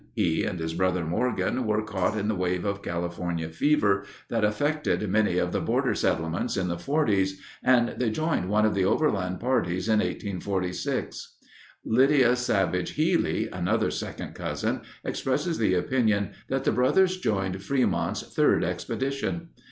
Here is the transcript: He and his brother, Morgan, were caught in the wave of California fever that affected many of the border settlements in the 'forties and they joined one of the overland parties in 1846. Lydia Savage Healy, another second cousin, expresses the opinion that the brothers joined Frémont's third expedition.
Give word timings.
He 0.15 0.43
and 0.43 0.59
his 0.59 0.73
brother, 0.73 1.05
Morgan, 1.05 1.67
were 1.67 1.83
caught 1.83 2.17
in 2.17 2.27
the 2.27 2.33
wave 2.33 2.65
of 2.65 2.81
California 2.81 3.49
fever 3.49 4.03
that 4.29 4.43
affected 4.43 5.07
many 5.07 5.37
of 5.37 5.51
the 5.51 5.61
border 5.61 5.93
settlements 5.93 6.57
in 6.57 6.69
the 6.69 6.77
'forties 6.79 7.39
and 7.61 7.89
they 7.97 8.09
joined 8.09 8.49
one 8.49 8.65
of 8.65 8.73
the 8.73 8.83
overland 8.83 9.39
parties 9.39 9.87
in 9.87 9.99
1846. 9.99 11.35
Lydia 11.85 12.35
Savage 12.35 12.93
Healy, 12.93 13.47
another 13.49 13.91
second 13.91 14.33
cousin, 14.33 14.81
expresses 15.05 15.59
the 15.59 15.75
opinion 15.75 16.31
that 16.47 16.63
the 16.63 16.71
brothers 16.71 17.17
joined 17.17 17.57
Frémont's 17.57 18.23
third 18.33 18.63
expedition. 18.63 19.49